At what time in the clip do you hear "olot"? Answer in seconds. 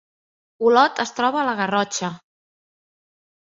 0.69-1.01